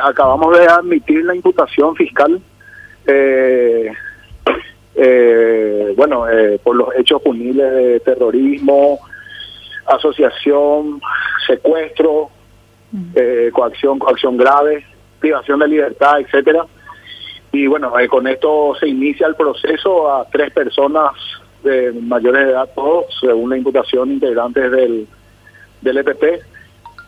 Acabamos 0.00 0.56
de 0.56 0.64
admitir 0.64 1.24
la 1.24 1.34
imputación 1.34 1.96
fiscal, 1.96 2.40
eh, 3.04 3.92
eh, 4.94 5.92
bueno, 5.96 6.28
eh, 6.28 6.60
por 6.62 6.76
los 6.76 6.94
hechos 6.96 7.20
punibles 7.20 7.72
de 7.72 7.98
terrorismo, 7.98 9.00
asociación, 9.86 11.00
secuestro, 11.44 12.30
coacción, 13.52 13.98
coacción 13.98 14.36
grave, 14.36 14.86
privación 15.18 15.58
de 15.58 15.66
libertad, 15.66 16.20
etcétera. 16.20 16.64
Y 17.50 17.66
bueno, 17.66 17.92
con 18.08 18.28
esto 18.28 18.76
se 18.78 18.86
inicia 18.86 19.26
el 19.26 19.34
proceso 19.34 20.14
a 20.14 20.28
tres 20.30 20.52
personas 20.52 21.10
de 21.64 21.90
mayores 21.90 22.46
de 22.46 22.52
edad, 22.52 22.70
todos, 22.72 23.06
según 23.18 23.50
la 23.50 23.56
imputación 23.56 24.12
integrantes 24.12 24.70
del, 24.70 25.08
del 25.80 25.98
EPP 25.98 26.57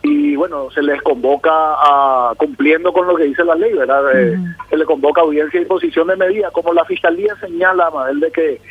y 0.03 0.35
bueno, 0.35 0.71
se 0.71 0.81
les 0.81 1.01
convoca 1.01 1.51
a, 1.51 2.33
cumpliendo 2.35 2.91
con 2.91 3.07
lo 3.07 3.15
que 3.15 3.25
dice 3.25 3.43
la 3.43 3.55
ley, 3.55 3.73
¿verdad? 3.73 4.03
Eh, 4.15 4.37
se 4.69 4.77
le 4.77 4.85
convoca 4.85 5.21
audiencia 5.21 5.61
y 5.61 5.65
posición 5.65 6.07
de 6.07 6.15
medida, 6.15 6.49
como 6.51 6.73
la 6.73 6.85
Fiscalía 6.85 7.35
señala, 7.39 7.91
Mabel, 7.91 8.19
de 8.19 8.31
que 8.31 8.61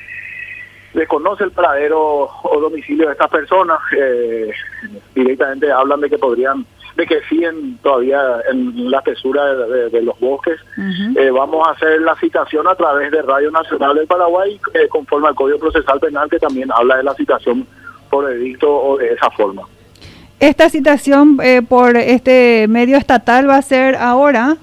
desconoce 0.93 1.45
el 1.45 1.53
paradero 1.53 2.29
o 2.43 2.61
domicilio 2.61 3.07
de 3.07 3.13
estas 3.13 3.31
personas, 3.31 3.79
eh, 3.97 4.51
directamente 5.15 5.71
hablan 5.71 6.01
de 6.01 6.11
que 6.11 6.19
podrían, 6.19 6.67
de 6.97 7.07
que 7.07 7.21
siguen 7.29 7.79
todavía 7.79 8.21
en 8.51 8.91
la 8.91 8.99
espesura 8.99 9.55
de, 9.55 10.03
los 10.03 10.19
bosques. 10.19 10.59
Eh, 11.17 11.31
vamos 11.31 11.65
a 11.65 11.71
hacer 11.71 12.01
la 12.03 12.17
citación 12.17 12.67
a 12.67 12.75
través 12.75 13.13
de 13.13 13.23
Radio 13.23 13.53
Nacional 13.53 13.95
del 13.95 14.09
Paraguay, 14.09 14.61
conforme 14.89 15.29
al 15.29 15.37
Código 15.37 15.61
Procesal 15.61 16.01
Penal, 16.01 16.29
que 16.29 16.41
también 16.41 16.73
habla 16.73 16.97
de 16.97 17.05
la 17.05 17.15
citación 17.15 17.65
por 18.11 18.29
edicto 18.29 18.69
o 18.69 18.99
de 18.99 19.13
esa 19.13 19.31
forma. 19.31 19.63
Esta 20.41 20.71
citación 20.71 21.39
eh, 21.43 21.61
por 21.61 21.99
este 21.99 22.67
medio 22.67 22.97
estatal 22.97 23.47
va 23.47 23.57
a 23.57 23.63
ser 23.63 23.95
ahora. 23.97 24.57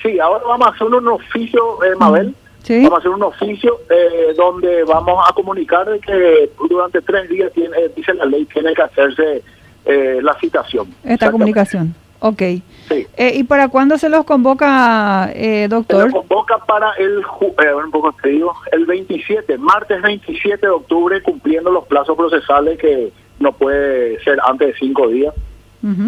Sí, 0.00 0.20
ahora 0.20 0.44
vamos 0.46 0.68
a 0.68 0.70
hacer 0.70 0.86
un 0.86 1.08
oficio, 1.08 1.82
eh, 1.84 1.96
Mabel. 1.98 2.32
Vamos 2.68 2.92
a 2.92 2.96
hacer 2.98 3.10
un 3.10 3.22
oficio 3.24 3.80
eh, 3.90 4.32
donde 4.36 4.84
vamos 4.84 5.18
a 5.28 5.32
comunicar 5.32 5.88
que 5.98 6.48
durante 6.68 7.02
tres 7.02 7.28
días, 7.28 7.52
tiene, 7.52 7.76
dice 7.96 8.14
la 8.14 8.24
ley, 8.24 8.44
tiene 8.46 8.72
que 8.72 8.82
hacerse 8.82 9.42
la 9.84 10.38
citación. 10.38 10.94
Esta 11.02 11.32
comunicación. 11.32 11.92
Ok. 12.20 12.42
Sí. 12.88 13.06
¿Y 13.18 13.42
para 13.42 13.66
cuándo 13.66 13.98
se 13.98 14.08
los 14.08 14.24
convoca, 14.24 15.28
doctor? 15.68 16.02
Se 16.02 16.14
los 16.14 16.24
convoca 16.24 16.58
para 16.58 16.92
el, 16.92 17.18
un 17.18 17.90
poco 17.90 18.14
te 18.22 18.28
digo, 18.28 18.54
el 18.70 18.86
27, 18.86 19.58
martes 19.58 20.00
27 20.00 20.64
de 20.64 20.72
octubre, 20.72 21.20
cumpliendo 21.20 21.72
los 21.72 21.84
plazos 21.88 22.16
procesales 22.16 22.78
que 22.78 23.12
no 23.42 23.52
puede 23.52 24.18
ser 24.22 24.38
antes 24.44 24.68
de 24.68 24.74
cinco 24.74 25.08
días. 25.08 25.34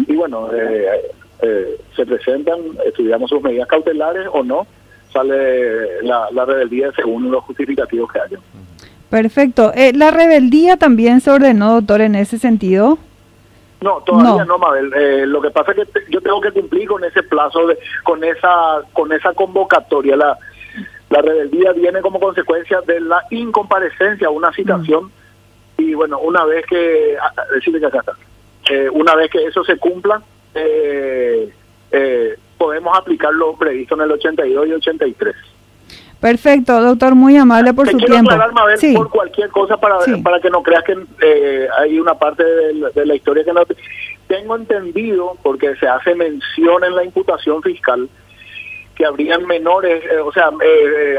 Y 0.07 0.15
bueno, 0.15 0.49
eh, 0.53 1.11
eh, 1.41 1.77
se 1.97 2.05
presentan, 2.05 2.59
estudiamos 2.85 3.29
sus 3.29 3.41
medidas 3.41 3.67
cautelares 3.67 4.25
o 4.31 4.41
no, 4.41 4.65
sale 5.11 6.01
la, 6.01 6.29
la 6.31 6.45
rebeldía 6.45 6.93
según 6.93 7.29
los 7.29 7.43
justificativos 7.43 8.09
que 8.09 8.19
haya. 8.21 8.39
Perfecto. 9.09 9.73
Eh, 9.75 9.91
¿La 9.93 10.11
rebeldía 10.11 10.77
también 10.77 11.19
se 11.19 11.29
ordenó, 11.29 11.73
doctor, 11.73 11.99
en 11.99 12.15
ese 12.15 12.39
sentido? 12.39 12.97
No, 13.81 14.01
todavía 14.05 14.45
no, 14.45 14.57
Mabel. 14.57 15.29
lo 15.29 15.41
que 15.41 15.51
pasa 15.51 15.73
es 15.73 15.89
que 15.89 16.09
yo 16.09 16.21
tengo 16.21 16.39
que 16.39 16.51
cumplir 16.51 16.87
con 16.87 17.03
ese 17.03 17.21
plazo, 17.23 17.67
de, 17.67 17.77
con 18.03 18.23
esa 18.23 18.81
con 18.93 19.11
esa 19.11 19.33
convocatoria. 19.33 20.15
La, 20.15 20.37
la 21.09 21.21
rebeldía 21.21 21.73
viene 21.73 21.99
como 21.99 22.21
consecuencia 22.21 22.79
de 22.87 23.01
la 23.01 23.21
incomparecencia 23.29 24.27
a 24.27 24.31
una 24.31 24.53
citación 24.53 25.11
y 25.11 25.24
bueno, 25.95 26.19
una 26.19 26.45
vez 26.45 26.65
que, 26.67 27.17
decirle 27.53 27.79
que 27.79 27.85
acá 27.87 27.99
está, 27.99 28.13
eh, 28.69 28.89
una 28.89 29.15
vez 29.15 29.29
que 29.29 29.45
eso 29.45 29.63
se 29.63 29.77
cumpla, 29.77 30.21
eh, 30.53 31.53
eh, 31.91 32.35
podemos 32.57 32.97
aplicar 32.97 33.33
lo 33.33 33.55
previsto 33.55 33.95
en 33.95 34.01
el 34.01 34.11
82 34.11 34.67
y 34.67 34.73
83. 34.73 35.35
Perfecto, 36.19 36.81
doctor, 36.81 37.13
muy 37.13 37.37
amable 37.37 37.73
por 37.73 37.87
su 37.89 37.97
tiempo. 37.97 38.31
sí. 38.77 38.95
por 38.95 39.09
cualquier 39.09 39.49
cosa 39.49 39.77
para, 39.77 39.97
para 40.23 40.39
que 40.39 40.49
no 40.49 40.63
creas 40.63 40.83
que 40.83 41.69
hay 41.77 41.99
una 41.99 42.15
parte 42.15 42.43
de 42.43 43.05
la, 43.05 43.15
historia 43.15 43.43
que 43.43 43.53
no... 43.53 43.61
Tengo 44.27 44.55
entendido, 44.55 45.37
porque 45.43 45.75
se 45.75 45.87
hace 45.87 46.15
mención 46.15 46.83
en 46.83 46.95
la 46.95 47.03
imputación 47.03 47.61
fiscal, 47.61 48.09
que 48.95 49.05
habrían 49.05 49.45
menores, 49.45 50.03
o 50.23 50.31
sea, 50.31 50.49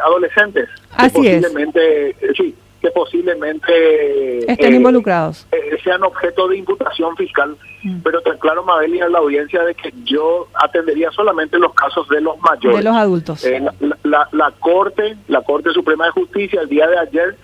adolescentes. 0.03 0.69
Así 0.97 1.15
posiblemente, 1.15 2.17
Sí, 2.37 2.57
que 2.87 2.93
posiblemente 2.93 4.51
estén 4.51 4.73
eh, 4.73 4.77
involucrados 4.77 5.47
eh, 5.51 5.77
sean 5.83 6.05
objeto 6.05 6.47
de 6.47 6.59
imputación 6.59 7.17
fiscal 7.17 7.57
mm. 7.83 7.99
pero 8.05 8.21
tan 8.21 8.39
claro 8.39 8.65
Mabel 8.65 9.03
a 9.03 9.09
la 9.09 9.19
audiencia 9.19 9.65
de 9.65 9.75
que 9.75 9.93
yo 10.05 10.47
atendería 10.55 11.11
solamente 11.11 11.59
los 11.59 11.75
casos 11.75 12.09
de 12.09 12.21
los 12.21 12.39
mayores 12.39 12.79
de 12.79 12.85
los 12.85 12.95
adultos 12.95 13.45
eh, 13.45 13.61
la, 14.05 14.29
la, 14.31 14.53
corte 14.53 15.17
la 15.27 15.43
corte 15.43 15.71
suprema 15.73 16.07
de 16.07 16.13
justicia 16.13 16.61
el 16.61 16.69
día 16.69 16.87
de 16.87 16.99
ayer 16.99 17.37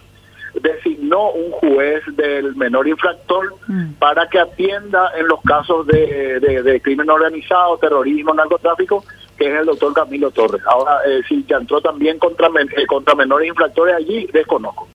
designó 0.60 1.30
un 1.30 1.50
juez 1.50 2.04
del 2.14 2.54
menor 2.54 2.86
infractor 2.86 3.54
mm. 3.66 3.94
para 3.94 4.28
que 4.28 4.38
atienda 4.38 5.10
en 5.18 5.26
los 5.26 5.40
casos 5.42 5.86
de, 5.86 6.38
de, 6.40 6.80
crimen 6.82 7.08
organizado, 7.08 7.78
terrorismo, 7.78 8.34
narcotráfico, 8.34 9.02
que 9.38 9.46
es 9.46 9.60
el 9.60 9.64
doctor 9.64 9.94
Camilo 9.94 10.30
Torres. 10.30 10.60
Ahora, 10.66 10.98
si 11.26 11.42
ya 11.48 11.56
entró 11.56 11.80
también 11.80 12.18
contra, 12.18 12.50
contra 12.86 13.14
menores 13.14 13.48
infractores 13.48 13.94
allí, 13.96 14.28
desconozco. 14.30 14.86